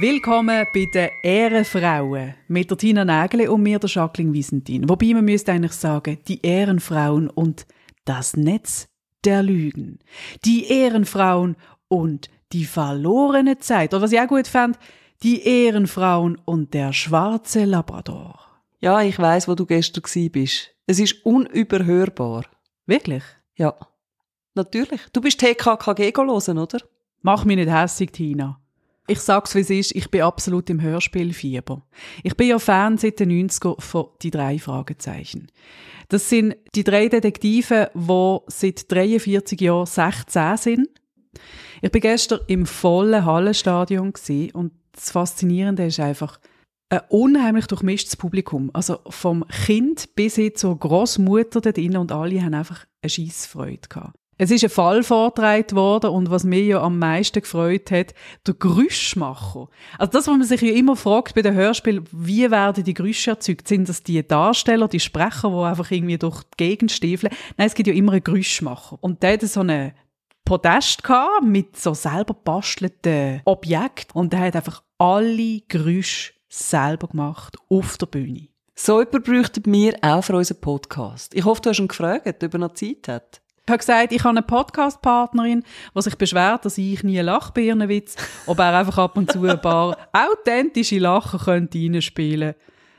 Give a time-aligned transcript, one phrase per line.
[0.00, 4.88] Willkommen bei den Ehrenfrauen mit der Tina Nägele und mir, der Jacqueline Wiesentin.
[4.88, 7.66] Wobei man müsste eigentlich sagen, die Ehrenfrauen und
[8.06, 8.88] das Netz
[9.26, 9.98] der Lügen.
[10.46, 11.54] Die Ehrenfrauen
[11.88, 13.92] und die verlorene Zeit.
[13.92, 14.78] Oder was ich auch gut fand,
[15.22, 18.40] die Ehrenfrauen und der schwarze Labrador.
[18.80, 20.70] Ja, ich weiß, wo du gestern bist.
[20.86, 22.46] Es ist unüberhörbar.
[22.86, 23.24] Wirklich?
[23.54, 23.74] Ja.
[24.54, 25.02] Natürlich.
[25.12, 26.78] Du bist TKKG hören, oder?
[27.20, 28.59] Mach mich nicht hässig, Tina.
[29.10, 31.82] Ich sag's, wie es ist, ich bin absolut im Hörspielfieber.
[32.22, 35.48] Ich bin ja Fan seit den 90er von «Die drei Fragezeichen».
[36.08, 40.88] Das sind die drei Detektive, die seit 43 Jahren 16 sind.
[41.82, 44.12] Ich bin gestern im vollen Hallenstadion
[44.52, 46.38] und das Faszinierende ist einfach
[46.88, 48.70] ein unheimlich durchmischtes Publikum.
[48.74, 53.88] Also vom Kind bis hin zur Großmutter dort drin und alle haben einfach eine Scheissfreude
[53.88, 54.19] gehabt.
[54.42, 58.14] Es ist ein Fall vorgetragen worden und was mich ja am meisten gefreut hat,
[58.46, 59.68] der Geräuschmacher.
[59.98, 63.32] Also das, was man sich ja immer fragt bei den Hörspielen, wie werden die Geräusche
[63.32, 63.68] erzeugt?
[63.68, 67.34] Sind das die Darsteller, die Sprecher, die einfach irgendwie durch die Gegend stiefeln?
[67.58, 68.96] Nein, es gibt ja immer einen Geräuschmacher.
[69.02, 69.92] Und der hat so eine
[70.46, 71.02] Podest
[71.42, 78.06] mit so selber bastelten Objekten und der hat einfach alle Geräusche selber gemacht auf der
[78.06, 78.48] Bühne.
[78.74, 81.34] So jemand bräuchten wir auch für unseren Podcast.
[81.34, 83.42] Ich hoffe, du hast ihn gefragt, ob er noch Zeit hat.
[83.70, 85.62] Ich habe gesagt, ich habe eine Podcast-Partnerin,
[85.94, 89.30] die sich beschwert, dass ich nie lache bei ihren Witz, ob er einfach ab und
[89.30, 92.54] zu ein paar authentische Lachen könnte reinspielen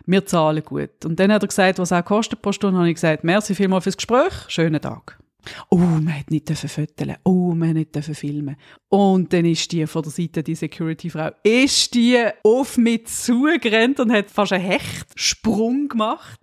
[0.05, 1.03] Wir zahlen gut.
[1.03, 3.83] Und dann hat er gesagt, was auch kostet pro Stunde, habe ich gesagt, merci vielmals
[3.83, 5.19] fürs Gespräch, schönen Tag.
[5.67, 7.17] Oh, man hat nicht fotografieren.
[7.25, 8.55] Oh, man hat nicht filmen.
[8.87, 14.13] Und dann ist die von der Seite, die Security-Frau, ist die auf mich zugerannt und
[14.13, 16.39] hat fast einen Hechtsprung gemacht.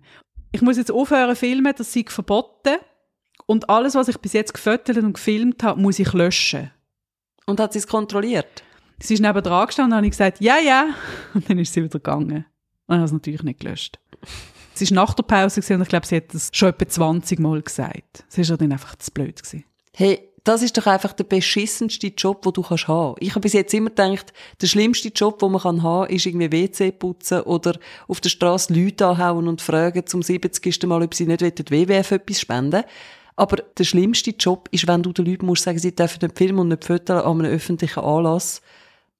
[0.51, 2.77] Ich muss jetzt aufhören filmen, das sei verboten.
[3.49, 6.69] Und alles, was ich bis jetzt gefotogt und gefilmt habe, muss ich löschen.
[7.47, 8.61] Und hat sie es kontrolliert?
[8.99, 10.89] Sie ist neben dran gestanden und habe gesagt, ja, ja.
[11.33, 12.45] Und dann ist sie wieder gegangen.
[12.85, 13.97] Und habe es natürlich nicht gelöscht.
[14.75, 17.63] Es war nach der Pause und ich glaube, sie hat das schon etwa 20 Mal
[17.63, 18.23] gesagt.
[18.29, 19.41] Es war dann einfach zu blöd.
[19.41, 19.65] Gewesen.
[19.95, 23.15] Hey, das ist doch einfach der beschissenste Job, den du kannst haben.
[23.19, 24.31] Ich habe bis jetzt immer gedacht,
[24.61, 28.71] der schlimmste Job, den man haben kann, ist irgendwie WC putzen oder auf der Straße
[28.71, 30.83] Leute anhauen und fragen zum 70.
[30.83, 32.83] Mal, ob sie nicht WWF etwas spenden
[33.39, 36.59] Aber der schlimmste Job ist, wenn du den Leuten musst sagen, sie dürfen nicht filmen
[36.59, 38.61] und nicht fotografieren an einem öffentlichen Anlass.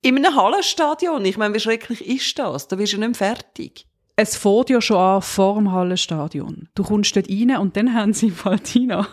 [0.02, 1.25] In einem Hallenstadion.
[1.25, 2.68] Ich meine, wie schrecklich ist das?
[2.68, 3.85] Da wirst du nicht fertig
[4.22, 6.68] es fährt ja schon an vor dem Hallenstadion.
[6.75, 9.08] Du kommst dort rein und dann haben sie Faltina.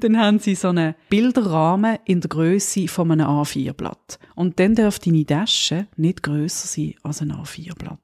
[0.00, 4.18] dann haben sie so einen Bilderrahmen in der Größe von einem A4-Blatt.
[4.34, 8.00] Und dann darf deine Tasche nicht grösser sein als ein A4-Blatt.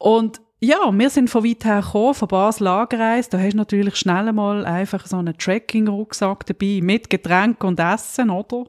[0.00, 3.32] Und ja, wir sind von weit her gekommen, von Basel angereist.
[3.32, 8.30] Da hast du natürlich schnell einmal einfach so einen Trekking-Rucksack dabei, mit Getränk und Essen,
[8.30, 8.64] oder?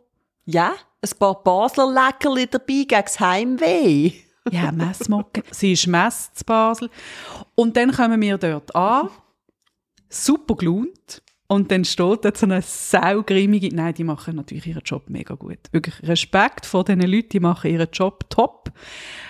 [0.46, 4.12] Ja, ein paar Basler Leckerli dabei gegen das Heimweh.
[4.50, 5.44] Ja, Messmocke.
[5.52, 6.90] Sie ist Mess zu Basel.
[7.54, 9.08] Und dann kommen wir dort an,
[10.10, 11.22] super gelohnt.
[11.52, 15.60] Und dann steht dort so eine saugrimmige, nein, die machen natürlich ihren Job mega gut.
[15.74, 18.72] Wirklich Respekt vor diesen Leuten, die machen ihren Job top.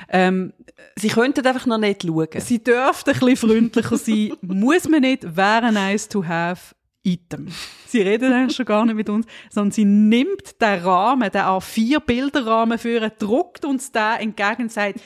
[0.08, 0.54] Ähm,
[0.96, 2.28] sie könnten einfach noch nicht schauen.
[2.38, 4.34] Sie dürften ein bisschen freundlicher sein.
[4.44, 6.76] Muss man nicht, wäre nice to have.
[7.04, 7.48] Item.
[7.88, 12.78] Sie redet eigentlich schon gar nicht mit uns, sondern sie nimmt den Rahmen, den A4-Bilderrahmen
[12.78, 15.00] für, druckt uns den entgegen und sagt,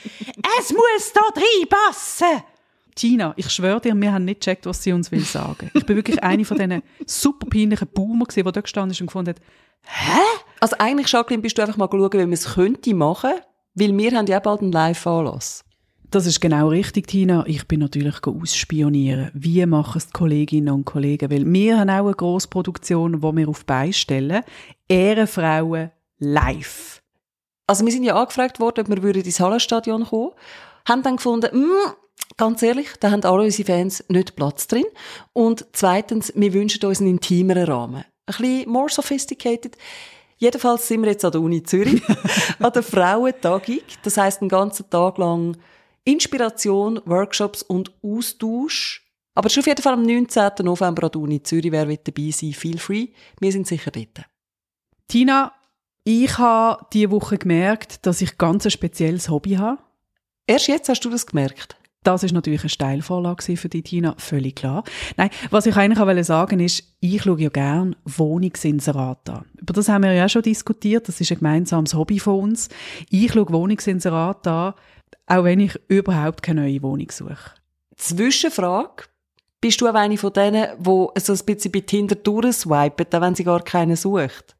[0.60, 2.42] es muss da reinpassen!
[2.96, 5.70] Tina, ich schwöre dir, wir haben nicht gecheckt, was sie uns will sagen.
[5.74, 9.34] Ich bin wirklich eine von diesen super peinlichen Boomer die dort gestanden ist und gefunden
[9.34, 9.42] hat,
[9.82, 10.20] hä?
[10.60, 13.32] Also eigentlich, Jacqueline, bist du einfach mal schauen, wie man es könnte machen,
[13.74, 15.62] weil wir haben ja bald einen Live-Anlass.
[16.10, 17.44] Das ist genau richtig, Tina.
[17.46, 19.30] Ich bin natürlich ausspionieren.
[19.34, 21.30] Wie machen es die Kolleginnen und Kollegen?
[21.30, 24.42] Weil wir haben auch eine Grossproduktion, die wir auf beistellen.
[24.88, 27.02] Ehrenfrauen live.
[27.66, 30.30] Also wir sind ja angefragt worden, ob wir ins Hallenstadion kommen
[30.86, 31.92] haben dann gefunden, mm,
[32.36, 34.84] ganz ehrlich, da haben alle unsere Fans nicht Platz drin.
[35.32, 38.04] Und zweitens, wir wünschen uns einen intimeren Rahmen.
[38.26, 39.76] Ein bisschen more sophisticated.
[40.38, 42.02] Jedenfalls sind wir jetzt an der Uni Zürich,
[42.58, 43.80] an der Frauentagung.
[44.02, 45.56] Das heisst, einen ganzen Tag lang
[46.04, 49.02] Inspiration, Workshops und Austausch.
[49.34, 50.50] Aber schon auf jeden Fall am 19.
[50.62, 51.72] November an der Uni Zürich.
[51.72, 53.08] Wer will dabei sein, feel free.
[53.40, 54.24] Wir sind sicher dort.
[55.08, 55.52] Tina,
[56.04, 59.78] ich habe diese Woche gemerkt, dass ich ganz ein spezielles Hobby habe.
[60.46, 61.76] Erst jetzt hast du das gemerkt?
[62.06, 64.84] Das ist natürlich eine Steilvorlage für die Tina, völlig klar.
[65.16, 69.44] Nein, was ich eigentlich auch sagen ist, ich schaue ja gerne Wohnungsinserat an.
[69.60, 72.68] Über das haben wir ja schon diskutiert, das ist ein gemeinsames Hobby von uns.
[73.10, 74.74] Ich schaue Wohnungsinserat an,
[75.26, 77.50] auch wenn ich überhaupt keine neue Wohnung suche.
[77.96, 79.06] Zwischenfrage.
[79.60, 83.42] Bist du auch eine von denen, die so ein bisschen bei Tinder durchswipen, wenn sie
[83.42, 84.56] gar keinen sucht?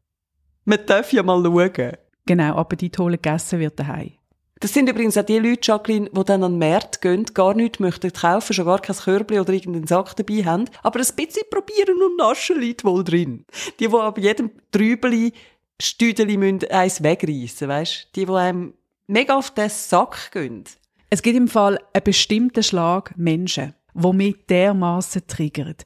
[0.64, 1.92] Man darf ja mal schauen.
[2.26, 4.15] Genau, Appetit holen gegessen wird daheim.
[4.60, 7.78] Das sind übrigens auch die Leute, Jacqueline, die dann an den Markt gehen, gar nichts
[7.78, 12.02] möchten kaufen, schon gar kein Körbchen oder irgendeinen Sack dabei haben, aber ein bisschen probieren
[12.02, 13.44] und naschen liegt wohl drin.
[13.78, 15.32] Die, die ab jedem Trübeli
[15.80, 18.08] Stüdeli müssen eins wegreissen, weisst?
[18.16, 18.72] Die, die einem
[19.06, 20.64] mega auf den Sack gehen.
[21.10, 25.84] Es gibt im Fall einen bestimmten Schlag Menschen, die mich dermassen triggert.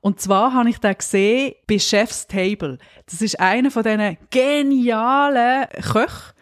[0.00, 2.78] Und zwar habe ich da gesehen bei Chef's Table.
[3.06, 6.32] Das ist einer von diesen genialen Köchen.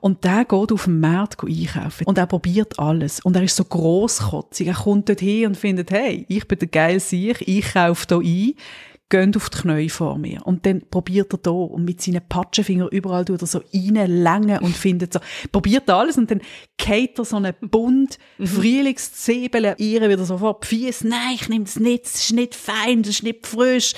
[0.00, 2.06] Und der geht auf den Markt einkaufen.
[2.06, 3.20] Und er probiert alles.
[3.20, 4.68] Und er ist so grosskotzig.
[4.68, 8.48] Er kommt dort hin und findet, hey, ich bin der geile Sieg, ich kaufe hier
[8.48, 8.54] ein
[9.10, 10.40] gehen auf die Knie vor mir.
[10.46, 14.74] Und dann probiert er da und mit seinen Patschenfingern überall tut er so reinlängen und
[14.74, 15.20] findet so,
[15.52, 16.40] probiert alles und dann
[16.78, 18.46] geht er so einen bunt mhm.
[18.46, 21.06] Frühlingszwiebeln ihr wieder so vor Füße.
[21.06, 23.94] Nein, ich nehme das nicht, das ist nicht fein, das ist nicht frisch.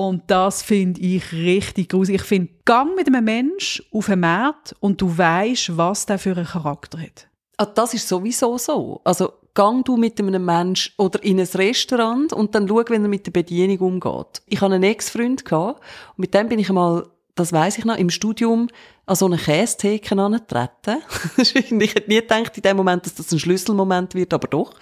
[0.00, 2.22] Und das finde ich richtig gruselig.
[2.22, 6.34] Ich finde, gang mit einem Mensch auf einen Markt und du weißt, was der für
[6.34, 7.28] einen Charakter hat.
[7.58, 9.02] Ah, das ist sowieso so.
[9.04, 13.08] Also gang du mit einem Mensch oder in ein Restaurant und dann schau, wenn er
[13.08, 14.40] mit der Bedienung umgeht.
[14.46, 15.76] Ich hatte einen Ex-Freund und
[16.16, 18.68] mit dem bin ich einmal, das weiß ich noch, im Studium
[19.04, 21.02] an so eine Käsetheke angetreten.
[21.36, 24.72] ich hätte nie gedacht in dem Moment, dass das ein Schlüsselmoment wird, aber doch.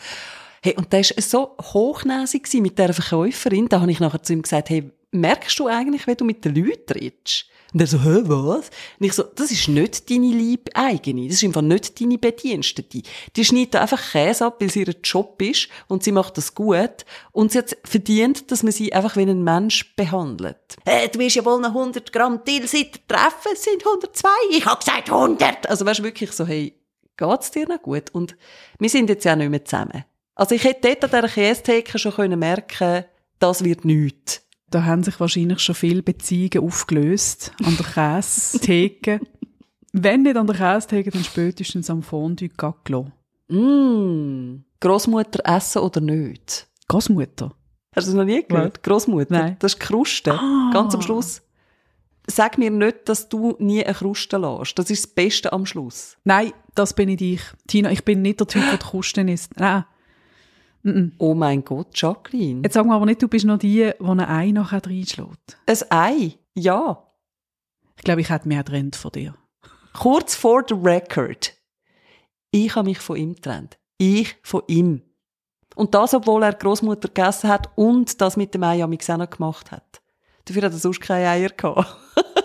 [0.63, 4.43] Hey, und der war so hochnäsig mit dieser Verkäuferin, da habe ich nachher zu ihm
[4.43, 7.47] gesagt, hey, merkst du eigentlich, wenn du mit den Leuten redest?
[7.73, 8.71] Und er so, hä, was?
[8.99, 11.27] Und ich so, das ist nicht deine liebe eigene.
[11.29, 13.03] Das ist einfach nicht deine Bedienstete.
[13.37, 17.05] Die schneidet einfach Käse ab, weil es ihr Job ist und sie macht das gut.
[17.33, 20.77] Und sie hat verdient, dass man sie einfach wie einen Mensch behandelt.
[20.87, 24.29] Hey, du willst ja wohl noch 100 Gramm Tilsiter treffen, es sind 102.
[24.51, 25.69] Ich hab gesagt 100.
[25.69, 26.75] Also weißt du wirklich so, hey,
[27.19, 28.09] geht's dir noch gut?
[28.13, 28.35] Und
[28.79, 30.07] wir sind jetzt ja nicht mehr zusammen.
[30.35, 33.05] Also ich hätte dort an dieser Käsetheke schon merken können
[33.41, 34.48] das wird nichts.
[34.71, 39.21] Da haben sich wahrscheinlich schon viele Beziehungen aufgelöst an der Käsetheke.
[39.93, 43.11] Wenn nicht an der Käsetheke, dann spätestens am Fondue Gaglo.
[43.49, 44.65] Mm.
[44.81, 46.69] Großmutter essen oder nicht?
[46.89, 47.55] Großmutter?
[47.97, 48.83] Hast du das noch nie gehört?
[48.83, 49.35] Großmutter?
[49.35, 49.57] Nein.
[49.59, 50.33] Das ist Kruste.
[50.35, 50.71] Ah.
[50.73, 51.43] Ganz am Schluss.
[52.27, 54.79] Sag mir nicht, dass du nie eine Kruste lässt.
[54.79, 56.19] Das ist das Beste am Schluss.
[56.25, 57.41] Nein, das bin ich.
[57.67, 59.59] Tina, ich bin nicht der Typ, der die Krusten isst.
[59.59, 59.85] Nein.
[60.83, 62.63] Mm Oh mein Gott, Jacqueline.
[62.63, 65.59] Jetzt sagen wir aber nicht, du bist noch die, die ein Ei nachher reinschlägt.
[65.67, 66.39] Ein Ei?
[66.55, 67.05] Ja.
[67.97, 69.35] Ich glaube, ich hätte mehr getrennt von dir.
[69.93, 71.55] Kurz vor the record.
[72.51, 73.79] Ich habe mich von ihm getrennt.
[73.99, 75.03] Ich von ihm.
[75.75, 79.71] Und das, obwohl er Großmutter gegessen hat und das mit dem Ei am auch gemacht
[79.71, 80.01] hat.
[80.45, 81.97] Dafür hat er sonst keine Eier gehabt.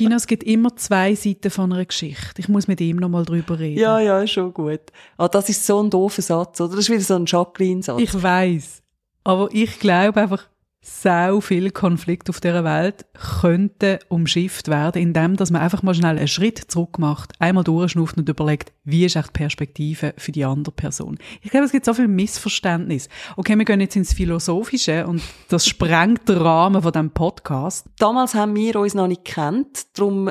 [0.00, 2.38] Tina, es gibt immer zwei Seiten von einer Geschichte.
[2.40, 3.78] Ich muss mit ihm noch mal drüber reden.
[3.78, 4.80] Ja, ja, schon gut.
[5.18, 6.70] Ah, das ist so ein doofer Satz, oder?
[6.70, 8.00] Das ist wieder so ein Jacqueline-Satz.
[8.00, 8.82] Ich weiß,
[9.24, 10.48] aber ich glaube einfach,
[10.82, 16.16] sau viel Konflikt auf dieser Welt könnte umschifft werden, indem dass man einfach mal schnell
[16.16, 20.44] einen Schritt zurück macht, einmal durchschnauft und überlegt, wie ist echt die Perspektive für die
[20.44, 21.18] andere Person.
[21.42, 23.10] Ich glaube, es gibt so viel Missverständnis.
[23.36, 27.86] Okay, wir gehen jetzt ins Philosophische und das sprengt den Rahmen von diesem Podcast.
[27.98, 30.30] Damals haben wir uns noch nicht kennt, darum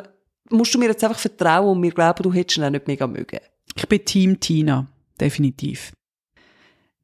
[0.49, 3.05] musst du mir jetzt einfach vertrauen und wir glauben, du hättest ihn auch nicht mega
[3.05, 3.39] mögen.
[3.75, 4.87] Ich bin Team Tina,
[5.21, 5.91] definitiv.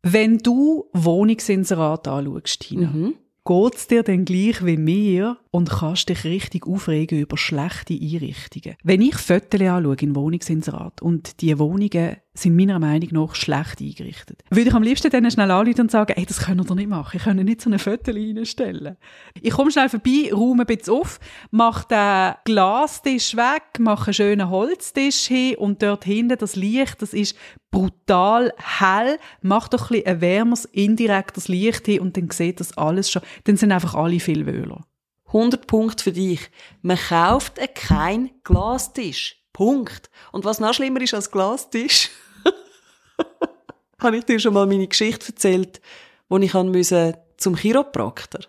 [0.01, 3.13] Wenn du Wohnungsinserat anschaust, Tina, mhm
[3.45, 8.75] geht's dir denn gleich wie mir und kannst dich richtig aufregen über schlechte Einrichtungen?
[8.83, 14.43] Wenn ich Fotos anschaue in Wohnungsinserat und die Wohnungen sind meiner Meinung nach schlecht eingerichtet,
[14.49, 17.17] würde ich am liebsten denen schnell anrufen und sagen, ey, das können ihr nicht machen,
[17.17, 18.97] ich kann nicht so eine Foto reinstellen.
[19.41, 21.19] Ich komme schnell vorbei, räume ein bisschen auf,
[21.51, 27.13] mache den Glastisch weg, mache einen schönen Holztisch hin und dort hinten das Licht, das
[27.13, 27.37] ist
[27.71, 33.11] brutal hell, mach doch ein, ein wärmeres, indirektes Licht hin und dann sieht das alles
[33.11, 33.21] schon.
[33.45, 34.85] Dann sind einfach alle viel wöhler.
[35.27, 36.49] 100 Punkte für dich.
[36.81, 39.44] Man kauft kein Glastisch.
[39.55, 40.09] Punkt.
[40.31, 42.09] Und was noch schlimmer ist als Glastisch,
[43.99, 45.81] habe ich dir schon mal meine Geschichte erzählt,
[46.27, 48.41] wo ich musste zum Chiropraktor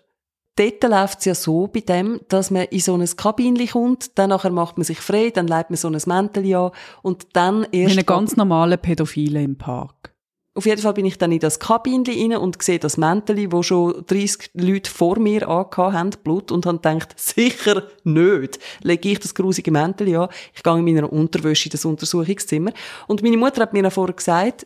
[0.57, 4.29] dort läuft es ja so bei dem, dass man in so ein Kabinchen kommt, dann
[4.29, 6.71] nachher macht man sich frei, dann leitet man so ein Mäntel an
[7.03, 7.73] und dann erst...
[7.73, 10.13] Wie eine ganz normale Pädophile im Park.
[10.57, 13.61] Auf jeden Fall bin ich dann in das Kabinchen rein und sehe das Mäntel, wo
[13.61, 18.57] schon 30 Leute vor mir angehabt haben, Blut, und habe gedacht, sicher nicht.
[18.81, 20.29] Lege ich das grusige Mäntel an.
[20.55, 22.71] Ich gehe in meiner Unterwäsche in das Untersuchungszimmer.
[23.05, 24.65] Und meine Mutter hat mir noch vorher gesagt,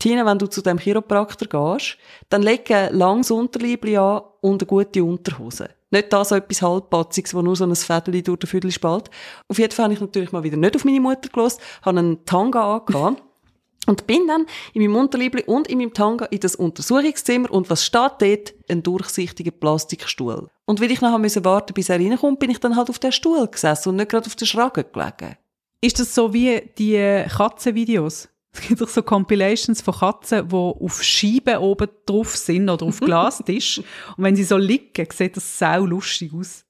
[0.00, 1.98] Tina, wenn du zu dem Chiropraktor gehst,
[2.28, 5.70] dann leg ein langes Unterleibli an und eine gute Unterhose.
[5.92, 9.08] Nicht da so etwas halbpatziges, wo nur so ein Fädeli durch den Viertel spalt.
[9.46, 12.24] Auf jeden Fall habe ich natürlich mal wieder nicht auf meine Mutter gelost, habe einen
[12.24, 13.22] Tanga angehabt.
[13.86, 17.84] Und bin dann in meinem Unterliebli und in meinem Tanga in das Untersuchungszimmer und was
[17.84, 18.54] steht dort?
[18.68, 20.48] Ein durchsichtiger Plastikstuhl.
[20.66, 23.10] Und weil ich nachher warten musste, bis er reinkommt, bin ich dann halt auf der
[23.10, 25.36] Stuhl gesessen und nicht gerade auf der Schranke gelegen.
[25.80, 28.28] Ist das so wie die Katzenvideos?
[28.54, 33.00] Es gibt doch so Compilations von Katzen, die auf Scheiben oben drauf sind oder auf
[33.00, 33.78] Glastisch.
[33.78, 36.64] und wenn sie so liegen, sieht das sau lustig aus.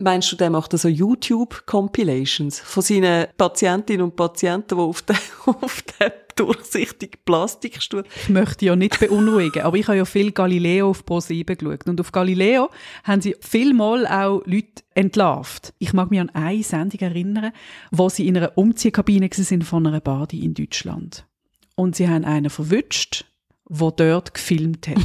[0.00, 5.82] Meinst du, der macht so YouTube-Compilations von seinen Patientinnen und Patienten, die auf dem, auf
[5.82, 8.04] dem durchsichtigen Plastikstuhl...
[8.14, 11.88] Ich möchte ja nicht beunruhigen, aber ich habe ja viel Galileo auf Pro7 geschaut.
[11.88, 12.70] Und auf Galileo
[13.02, 15.74] haben sie vielmal auch Leute entlarvt.
[15.78, 17.50] Ich mag mich an eine Sendung erinnern,
[17.90, 21.26] wo sie in einer Umziehkabine sind von einer Badi in Deutschland.
[21.74, 23.24] Und sie haben einen verwünscht,
[23.68, 25.02] der dort gefilmt hat.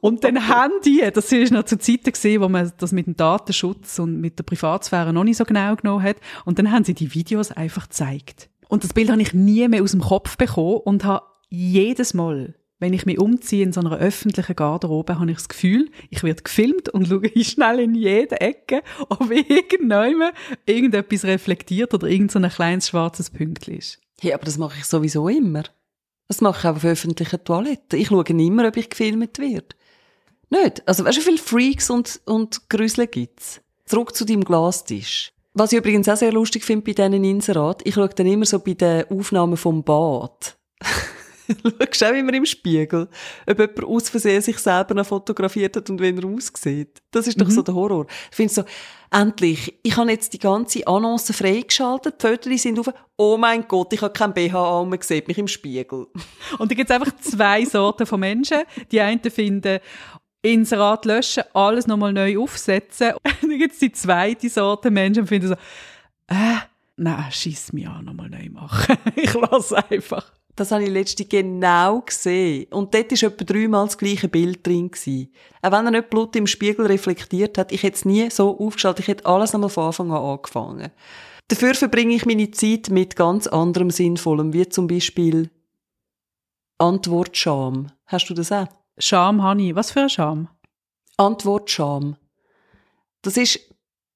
[0.00, 3.16] Und dann haben die, das ist noch zu Zeiten gesehen, wo man das mit dem
[3.16, 6.16] Datenschutz und mit der Privatsphäre noch nicht so genau genommen hat.
[6.44, 8.48] Und dann haben sie die Videos einfach gezeigt.
[8.68, 12.54] Und das Bild habe ich nie mehr aus dem Kopf bekommen und habe jedes Mal,
[12.78, 16.42] wenn ich mich umziehe in so einer öffentlichen Garderobe, habe ich das Gefühl, ich werde
[16.42, 20.34] gefilmt und schaue schnell in jede Ecke, ob irgendjemand
[20.66, 23.98] irgendetwas reflektiert oder irgendein so kleines schwarzes Pünktchen ist.
[24.20, 25.62] Hey, aber das mache ich sowieso immer.
[26.28, 27.98] Das mache ich auch auf öffentlichen Toiletten.
[27.98, 29.68] Ich schaue immer, ob ich gefilmt werde.
[30.50, 30.86] Nicht.
[30.86, 33.60] Also, weißt du, wie viele Freaks und, und Grüsel gibt's?
[33.86, 35.32] Zurück zu deinem Glastisch.
[35.54, 38.60] Was ich übrigens auch sehr lustig finde bei diesen Inserat, ich schaue dann immer so
[38.60, 40.56] bei den Aufnahmen vom Bad.
[41.62, 43.08] Schaust auch immer im Spiegel,
[43.48, 47.00] ob jemand aus Versehen sich selber noch fotografiert hat und wie er aussieht.
[47.10, 47.52] Das ist doch mhm.
[47.52, 48.06] so der Horror.
[48.30, 48.64] Ich finde so,
[49.10, 53.92] endlich, ich habe jetzt die ganze Annonce freigeschaltet, die Fotos sind auf, oh mein Gott,
[53.92, 56.06] ich habe kein BH an, man sieht mich im Spiegel.
[56.58, 58.58] Und da gibt es einfach zwei Sorten von Menschen.
[58.90, 59.80] Die einen finden,
[60.42, 63.12] Inserat löschen, alles nochmal neu aufsetzen.
[63.40, 65.54] Dann gibt es die zweite Sorte Menschen, die finden so,
[66.28, 66.58] äh,
[66.96, 68.96] nein, schieß mich an, nochmal neu machen.
[69.16, 70.32] ich lasse einfach.
[70.58, 72.66] Das habe ich letztens genau gesehen.
[72.72, 74.90] Und dort war etwa dreimal das gleiche Bild drin.
[74.90, 75.32] Gewesen.
[75.62, 78.98] Auch wenn er nicht Blut im Spiegel reflektiert hat, ich hätte es nie so aufgestellt,
[78.98, 80.90] ich hätte alles nochmal von Anfang an angefangen.
[81.46, 85.48] Dafür verbringe ich meine Zeit mit ganz anderem Sinnvollem, wie zum Beispiel
[86.78, 87.92] Antwortscham.
[88.06, 88.66] Hast du das auch?
[88.98, 89.76] Scham ich.
[89.76, 90.48] Was für eine Scham?
[91.16, 92.16] Antwortscham.
[93.22, 93.60] Das ist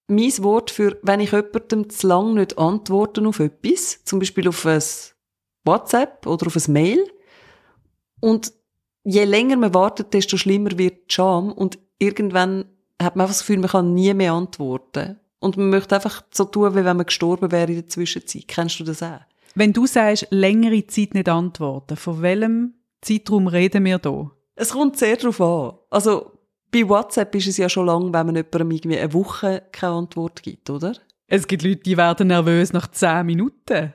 [0.08, 4.66] mein Wort für, wenn ich jemandem zu lang nicht antworte auf etwas, zum Beispiel auf
[4.66, 4.82] ein
[5.64, 7.11] WhatsApp oder auf ein Mail.
[8.21, 8.52] Und
[9.04, 11.52] je länger man wartet, desto schlimmer wird die Scham.
[11.52, 12.66] Und irgendwann
[13.00, 15.19] hat man einfach das Gefühl, man kann nie mehr antworten.
[15.40, 18.47] Und man möchte einfach so tun, wie wenn man gestorben wäre in der Zwischenzeit.
[18.47, 19.21] Kennst du das auch?
[19.54, 24.31] Wenn du sagst, längere Zeit nicht antworten, von welchem Zeitraum reden wir da?
[24.54, 25.78] Es kommt sehr darauf an.
[25.90, 26.33] Also,
[26.71, 30.42] bei WhatsApp ist es ja schon lang, wenn man jemandem irgendwie eine Woche keine Antwort
[30.42, 30.95] gibt, oder?
[31.26, 33.92] Es gibt Leute, die werden nervös nach zehn Minuten.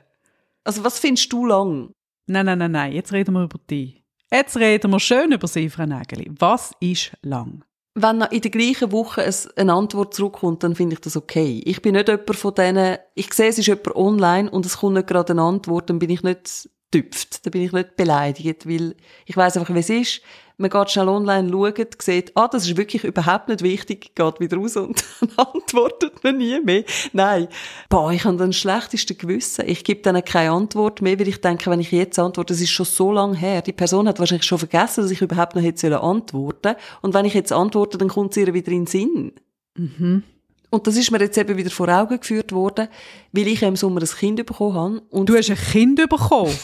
[0.68, 1.94] Also, was findest du lang?
[2.26, 4.04] Nein, nein, nein, nein, jetzt reden wir über dich.
[4.30, 6.30] Jetzt reden wir schön über Sie, Frau Nägeli.
[6.38, 7.64] Was ist lang?
[7.94, 11.62] Wenn in der gleichen Woche eine Antwort zurückkommt, dann finde ich das okay.
[11.64, 14.96] Ich bin nicht jemand von denen, ich sehe, es ist jemand online und es kommt
[14.96, 17.44] nicht gerade eine Antwort, dann bin ich nicht tüpft.
[17.44, 20.22] Da bin ich nicht beleidigt, weil ich weiß einfach, wie es ist
[20.58, 24.56] man geht schnell online, schaut, sieht, ah, das ist wirklich überhaupt nicht wichtig, geht wieder
[24.56, 26.84] raus und dann antwortet man nie mehr.
[27.12, 27.48] Nein.
[27.88, 29.64] Boah, ich habe dann schlechteste Gewissen.
[29.68, 32.70] Ich gebe dann keine Antwort mehr, weil ich denke, wenn ich jetzt antworte, das ist
[32.70, 33.62] schon so lange her.
[33.62, 37.34] Die Person hat wahrscheinlich schon vergessen, dass ich überhaupt noch hätte antworten Und wenn ich
[37.34, 39.32] jetzt antworte, dann kommt sie ihr wieder in den Sinn.
[39.76, 40.24] Mhm.
[40.70, 42.88] Und das ist mir jetzt eben wieder vor Augen geführt worden,
[43.32, 45.02] weil ich im Sommer ein Kind bekommen habe.
[45.10, 46.56] Und du hast ein Kind bekommen?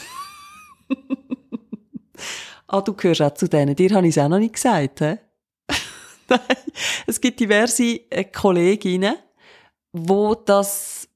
[2.66, 3.76] Ah, du gehörst auch zu denen.
[3.76, 5.18] Dir habe ich es auch noch nicht gesagt, hä?
[6.28, 6.40] Nein.
[7.06, 9.14] Es gibt diverse äh, Kolleginnen,
[9.92, 11.06] wo das,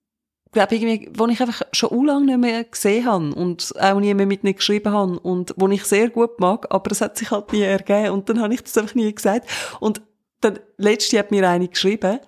[0.52, 4.26] glaube ich, wo ich einfach schon lange nicht mehr gesehen habe und auch nie mehr
[4.26, 7.52] mit ihnen geschrieben habe und wo ich sehr gut mag, aber es hat sich halt
[7.52, 9.49] nie ergeben und dann habe ich das einfach nie gesagt.
[9.80, 10.00] Und
[10.40, 12.21] dann, letzte hat mir eine geschrieben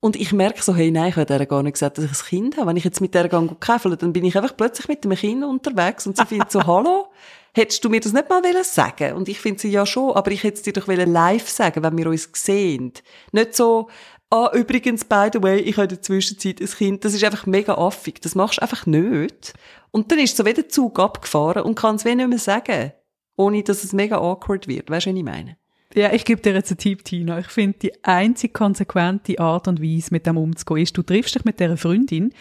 [0.00, 2.26] und ich merke so, hey, nein, ich habe der gar nicht gesagt, dass ich ein
[2.26, 2.68] Kind habe.
[2.68, 5.44] Wenn ich jetzt mit der gehe käfeln, dann bin ich einfach plötzlich mit dem Kind
[5.44, 7.08] unterwegs und sie findet so, hallo,
[7.54, 10.42] hättest du mir das nicht mal sagen Und ich finde sie ja schon, aber ich
[10.42, 12.94] hätte es dir doch live sagen wenn wir uns sehen.
[13.32, 13.88] Nicht so,
[14.30, 17.04] ah, übrigens, by the way, ich habe in der Zwischenzeit ein Kind.
[17.04, 18.22] Das ist einfach mega affig.
[18.22, 19.52] Das machst du einfach nicht.
[19.90, 22.92] Und dann ist so wieder der Zug abgefahren und kann es nicht mehr sagen.
[23.36, 24.90] Ohne, dass es mega awkward wird.
[24.90, 25.59] Weißt du, was ich meine?
[25.94, 27.40] Ja, ich gebe dir jetzt einen Tipp, Tina.
[27.40, 31.44] Ich finde, die einzig konsequente Art und Weise, mit dem umzugehen, ist, du triffst dich
[31.44, 32.32] mit dieser Freundin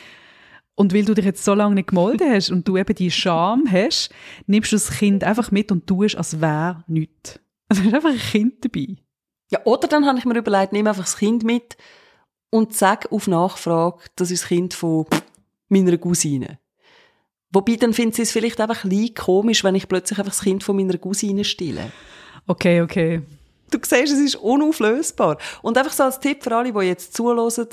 [0.76, 3.66] und weil du dich jetzt so lange nicht gemolden hast und du eben die Scham
[3.72, 4.12] hast,
[4.46, 7.40] nimmst du das Kind einfach mit und tust, als wäre nichts.
[7.68, 8.96] Also ist einfach ein Kind dabei.
[9.52, 11.76] Ja, oder dann habe ich mir überlegt, nimm einfach das Kind mit
[12.52, 15.06] und sag auf Nachfrage, das ist das Kind von
[15.70, 16.60] meiner Cousine.
[17.52, 20.44] Wobei, dann findet sie es vielleicht einfach ein bisschen komisch, wenn ich plötzlich einfach das
[20.44, 21.92] Kind von meiner Cousine stille.
[22.46, 23.22] Okay, okay.
[23.70, 25.38] Du siehst, es ist unauflösbar.
[25.62, 27.68] Und einfach so als Tipp für alle, die jetzt zuhören,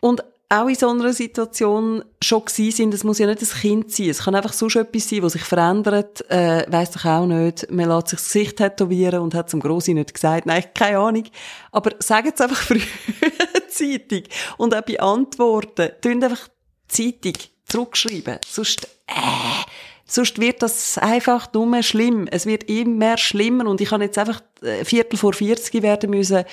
[0.00, 3.92] und auch in so einer Situation schon gewesen sind, es muss ja nicht ein Kind
[3.92, 7.70] sein, es kann einfach so etwas sein, was sich verändert, äh, weiss doch auch nicht,
[7.70, 11.24] man lässt sich das Gesicht tätowieren und hat zum Grossi nicht gesagt, nein, keine Ahnung,
[11.72, 14.28] aber sagen es einfach frühzeitig
[14.58, 16.48] und auch bei Antworten, tun einfach
[16.88, 19.64] Zeitung zurückschreiben, sonst, äh,
[20.14, 24.42] sonst wird das einfach nur schlimm, es wird immer schlimmer und ich kann jetzt einfach
[24.62, 26.44] äh, Viertel vor 40 werden müssen,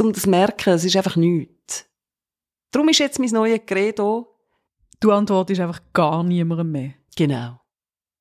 [0.00, 1.86] um das zu merken, es ist einfach nichts.
[2.70, 4.28] Darum ist jetzt mein neues Credo.
[5.00, 6.94] Du antwortest einfach gar niemandem mehr.
[7.16, 7.60] Genau.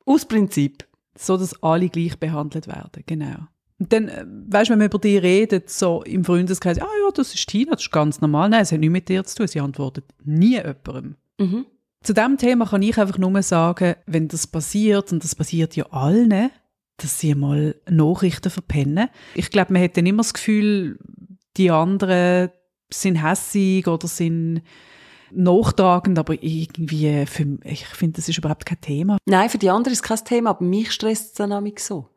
[0.06, 0.88] Aus Prinzip.
[1.16, 3.04] So, dass alle gleich behandelt werden.
[3.06, 3.48] Genau.
[3.78, 7.12] Und dann, äh, weißt du, wenn man über die redet, so im Freundeskreis, ah ja,
[7.14, 8.50] das ist Tina, das ist ganz normal.
[8.50, 9.48] Nein, es hat nichts mit dir zu tun.
[9.48, 11.16] Sie antwortet nie jemandem.
[11.38, 11.66] Mhm.
[12.02, 15.86] Zu diesem Thema kann ich einfach nur sagen, wenn das passiert, und das passiert ja
[15.92, 16.50] allen,
[16.98, 19.10] dass sie mal Nachrichten verpennen.
[19.36, 21.00] Ich glaube, man hat dann immer das Gefühl,
[21.58, 22.50] die anderen
[22.92, 24.62] sind hässig oder sind
[25.32, 29.18] nachtragend, aber irgendwie, für, ich finde, das ist überhaupt kein Thema.
[29.26, 32.10] Nein, für die anderen ist es kein Thema, aber mich stresst es dann so.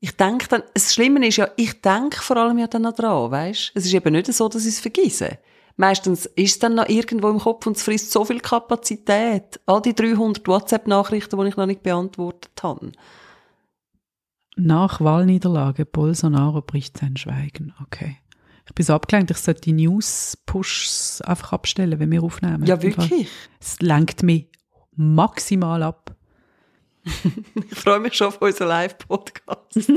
[0.00, 3.72] Ich denke dann, das Schlimme ist ja, ich denke vor allem ja dann noch weißt?
[3.74, 5.38] Es ist eben nicht so, dass ich es vergesse.
[5.76, 9.60] Meistens ist es dann noch irgendwo im Kopf und es frisst so viel Kapazität.
[9.66, 12.92] All die 300 WhatsApp-Nachrichten, die ich noch nicht beantwortet habe.
[14.56, 17.74] Nach Wahlniederlage Bolsonaro bricht sein Schweigen.
[17.82, 18.18] Okay.
[18.66, 22.64] Ich bin so abgelenkt, ich sollte die News-Pushs einfach abstellen, wenn wir aufnehmen.
[22.64, 23.28] Ja, wirklich?
[23.60, 24.48] Es lenkt mich
[24.94, 26.14] maximal ab.
[27.04, 29.72] ich freue mich schon auf unseren Live-Podcast.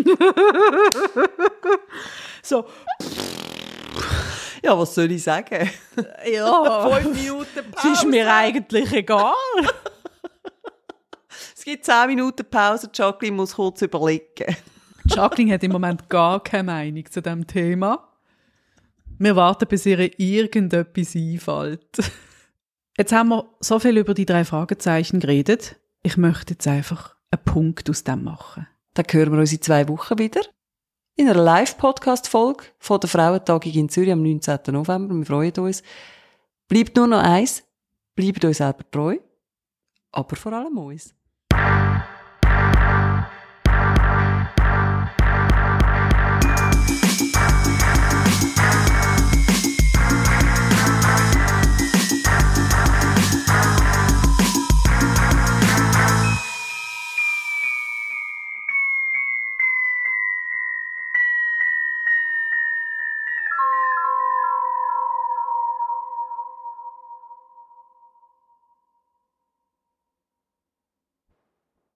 [2.41, 2.65] so.
[4.65, 5.69] Ja, was soll ich sagen?
[6.31, 6.89] Ja.
[6.89, 7.87] Fünf Minuten Pause.
[7.93, 9.31] Es ist mir eigentlich egal.
[11.55, 12.89] es gibt zehn Minuten Pause.
[12.91, 14.55] Jacqueline muss kurz überlegen.
[15.05, 18.11] Jacqueline hat im Moment gar keine Meinung zu diesem Thema.
[19.19, 22.11] Wir warten, bis ihr irgendetwas einfällt.
[22.97, 25.75] Jetzt haben wir so viel über die drei Fragezeichen geredet.
[26.01, 28.67] Ich möchte jetzt einfach einen Punkt aus dem machen.
[28.95, 30.41] Dann hören wir uns in zwei Wochen wieder.
[31.17, 34.59] In einer Live-Podcast-Folge von der Frauentagung in Zürich am 19.
[34.67, 35.15] November.
[35.15, 35.81] Wir freuen uns.
[36.67, 37.63] Bleibt nur noch eins.
[38.15, 39.19] Bleibt euch selber treu.
[40.11, 41.15] Aber vor allem uns.